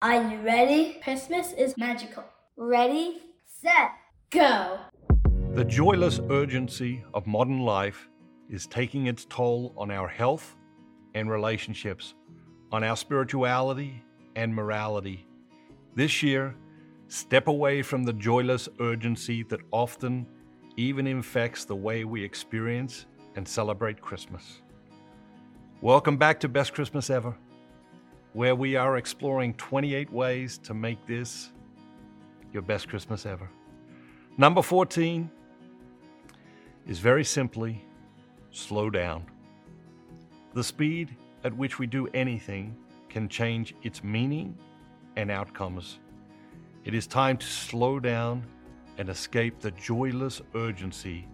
Are 0.00 0.30
you 0.30 0.38
ready? 0.42 1.00
Christmas 1.02 1.52
is 1.54 1.76
magical. 1.76 2.22
Ready, 2.56 3.20
set, 3.44 3.90
go. 4.30 4.78
The 5.54 5.64
joyless 5.64 6.20
urgency 6.30 7.02
of 7.14 7.26
modern 7.26 7.62
life 7.62 8.08
is 8.48 8.68
taking 8.68 9.08
its 9.08 9.24
toll 9.24 9.74
on 9.76 9.90
our 9.90 10.06
health 10.06 10.54
and 11.14 11.28
relationships, 11.28 12.14
on 12.70 12.84
our 12.84 12.96
spirituality 12.96 14.00
and 14.36 14.54
morality. 14.54 15.26
This 15.96 16.22
year, 16.22 16.54
step 17.08 17.48
away 17.48 17.82
from 17.82 18.04
the 18.04 18.12
joyless 18.12 18.68
urgency 18.78 19.42
that 19.48 19.62
often 19.72 20.28
even 20.76 21.08
infects 21.08 21.64
the 21.64 21.74
way 21.74 22.04
we 22.04 22.22
experience 22.22 23.06
and 23.34 23.48
celebrate 23.48 24.00
Christmas. 24.00 24.62
Welcome 25.80 26.18
back 26.18 26.38
to 26.38 26.48
Best 26.48 26.72
Christmas 26.72 27.10
Ever, 27.10 27.36
where 28.38 28.54
we 28.54 28.76
are 28.76 28.98
exploring 28.98 29.52
28 29.54 30.12
ways 30.12 30.58
to 30.58 30.72
make 30.72 31.04
this 31.06 31.50
your 32.52 32.62
best 32.62 32.88
Christmas 32.88 33.26
ever. 33.26 33.50
Number 34.36 34.62
14 34.62 35.28
is 36.86 37.00
very 37.00 37.24
simply 37.24 37.84
slow 38.52 38.90
down. 38.90 39.26
The 40.54 40.62
speed 40.62 41.16
at 41.42 41.52
which 41.52 41.80
we 41.80 41.88
do 41.88 42.06
anything 42.14 42.76
can 43.08 43.28
change 43.28 43.74
its 43.82 44.04
meaning 44.04 44.56
and 45.16 45.32
outcomes. 45.32 45.98
It 46.84 46.94
is 46.94 47.08
time 47.08 47.38
to 47.38 47.46
slow 47.46 47.98
down 47.98 48.44
and 48.98 49.08
escape 49.08 49.58
the 49.58 49.72
joyless 49.72 50.40
urgency 50.54 51.26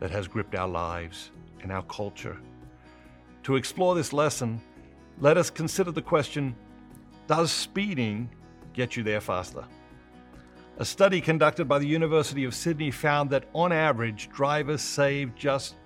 that 0.00 0.10
has 0.10 0.26
gripped 0.26 0.56
our 0.56 0.66
lives 0.66 1.30
and 1.62 1.70
our 1.70 1.84
culture. 1.84 2.38
To 3.44 3.54
explore 3.54 3.94
this 3.94 4.12
lesson, 4.12 4.60
let 5.20 5.36
us 5.36 5.50
consider 5.50 5.90
the 5.90 6.02
question 6.02 6.54
Does 7.26 7.52
speeding 7.52 8.28
get 8.72 8.96
you 8.96 9.02
there 9.02 9.20
faster? 9.20 9.64
A 10.78 10.84
study 10.84 11.20
conducted 11.20 11.66
by 11.66 11.78
the 11.78 11.86
University 11.86 12.44
of 12.44 12.54
Sydney 12.54 12.90
found 12.90 13.30
that 13.30 13.48
on 13.54 13.70
average, 13.70 14.28
drivers 14.30 14.82
save 14.82 15.34
just 15.36 15.76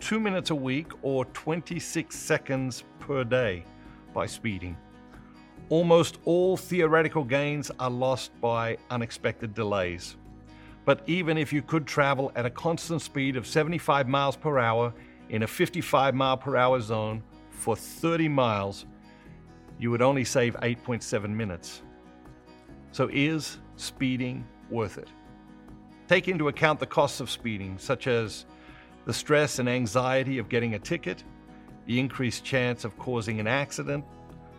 two 0.00 0.18
minutes 0.18 0.48
a 0.48 0.54
week 0.54 0.92
or 1.02 1.26
26 1.26 2.16
seconds 2.16 2.84
per 3.00 3.22
day 3.22 3.64
by 4.14 4.24
speeding. 4.24 4.78
Almost 5.68 6.18
all 6.24 6.56
theoretical 6.56 7.22
gains 7.22 7.70
are 7.78 7.90
lost 7.90 8.32
by 8.40 8.78
unexpected 8.88 9.54
delays. 9.54 10.16
But 10.86 11.02
even 11.06 11.36
if 11.36 11.52
you 11.52 11.60
could 11.60 11.86
travel 11.86 12.32
at 12.34 12.46
a 12.46 12.50
constant 12.50 13.02
speed 13.02 13.36
of 13.36 13.46
75 13.46 14.08
miles 14.08 14.36
per 14.36 14.58
hour 14.58 14.94
in 15.28 15.42
a 15.42 15.46
55 15.46 16.14
mile 16.14 16.38
per 16.38 16.56
hour 16.56 16.80
zone 16.80 17.22
for 17.60 17.76
30 17.76 18.28
miles, 18.28 18.86
you 19.78 19.90
would 19.90 20.02
only 20.02 20.24
save 20.24 20.54
8.7 20.56 21.28
minutes. 21.30 21.82
So, 22.92 23.08
is 23.12 23.58
speeding 23.76 24.44
worth 24.70 24.98
it? 24.98 25.08
Take 26.08 26.26
into 26.26 26.48
account 26.48 26.80
the 26.80 26.86
costs 26.86 27.20
of 27.20 27.30
speeding, 27.30 27.78
such 27.78 28.06
as 28.06 28.46
the 29.04 29.12
stress 29.12 29.58
and 29.58 29.68
anxiety 29.68 30.38
of 30.38 30.48
getting 30.48 30.74
a 30.74 30.78
ticket, 30.78 31.22
the 31.86 31.98
increased 31.98 32.44
chance 32.44 32.84
of 32.84 32.98
causing 32.98 33.40
an 33.40 33.46
accident, 33.46 34.04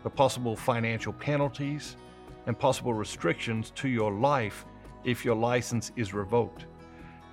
the 0.04 0.10
possible 0.10 0.56
financial 0.56 1.14
penalties, 1.14 1.98
and 2.46 2.58
possible 2.58 2.94
restrictions 2.94 3.72
to 3.72 3.88
your 3.90 4.12
life 4.12 4.66
if 5.04 5.26
your 5.26 5.36
license 5.36 5.92
is 5.96 6.14
revoked, 6.14 6.66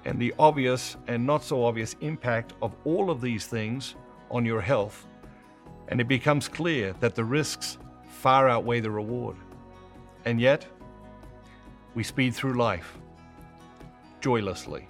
and 0.05 0.19
the 0.19 0.35
obvious 0.39 0.97
and 1.07 1.25
not 1.25 1.43
so 1.43 1.65
obvious 1.65 1.95
impact 2.01 2.55
of 2.61 2.75
all 2.85 3.11
of 3.11 3.21
these 3.21 3.47
things 3.47 3.95
on 4.31 4.45
your 4.45 4.61
health. 4.61 5.07
And 5.89 6.01
it 6.01 6.09
becomes 6.09 6.49
clear 6.49 6.95
that 7.01 7.15
the 7.15 7.25
risks 7.25 7.79
far 8.09 8.49
outweigh 8.49 8.81
the 8.81 8.91
reward. 8.91 9.37
And 10.25 10.41
yet, 10.41 10.67
we 11.95 12.03
speed 12.05 12.35
through 12.35 12.55
life 12.55 12.99
joylessly. 14.21 14.87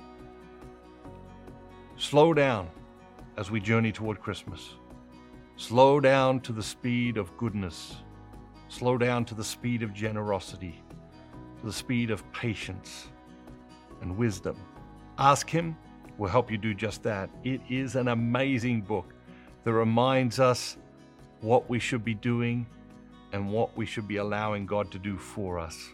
Slow 1.97 2.35
down 2.35 2.69
as 3.37 3.51
we 3.51 3.61
journey 3.61 3.93
toward 3.93 4.21
Christmas. 4.21 4.75
Slow 5.57 6.01
down 6.01 6.41
to 6.41 6.53
the 6.53 6.63
speed 6.63 7.17
of 7.17 7.37
goodness. 7.37 7.97
Slow 8.69 8.99
down 8.99 9.25
to 9.27 9.35
the 9.35 9.45
speed 9.45 9.83
of 9.83 9.95
generosity, 9.95 10.83
to 11.61 11.67
the 11.67 11.73
speed 11.73 12.11
of 12.11 12.31
patience 12.33 13.09
and 14.01 14.17
wisdom. 14.17 14.57
Ask 15.19 15.49
Him 15.49 15.77
will 16.19 16.29
help 16.29 16.51
you 16.51 16.59
do 16.59 16.75
just 16.75 17.03
that. 17.05 17.31
It 17.45 17.61
is 17.69 17.95
an 17.95 18.09
amazing 18.09 18.83
book 18.83 19.15
that 19.65 19.73
reminds 19.73 20.41
us 20.41 20.77
what 21.41 21.69
we 21.69 21.79
should 21.79 22.05
be 22.05 22.15
doing 22.15 22.67
and 23.33 23.51
what 23.51 23.77
we 23.77 23.87
should 23.87 24.09
be 24.09 24.17
allowing 24.17 24.67
God 24.67 24.91
to 24.93 24.99
do 24.99 25.17
for 25.17 25.59
us. 25.59 25.91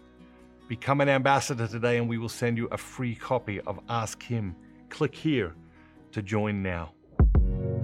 Become 0.68 1.00
an 1.00 1.08
ambassador 1.08 1.66
today, 1.66 1.98
and 1.98 2.08
we 2.08 2.16
will 2.16 2.28
send 2.28 2.56
you 2.56 2.68
a 2.70 2.78
free 2.78 3.14
copy 3.14 3.60
of 3.60 3.78
Ask 3.88 4.22
Him. 4.22 4.56
Click 4.88 5.14
here 5.14 5.54
to 6.12 6.22
join 6.22 6.62
now. 6.62 6.92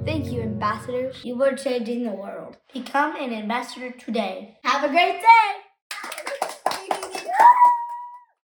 Thank 0.07 0.33
you, 0.33 0.41
ambassadors. 0.41 1.23
You 1.25 1.43
are 1.43 1.55
changing 1.55 2.05
the 2.05 2.13
world. 2.13 2.57
Become 2.73 3.17
an 3.17 3.35
ambassador 3.35 3.91
today. 3.91 4.57
Have 4.65 4.85
a 4.85 4.89
great 4.89 5.21
day. 5.21 5.70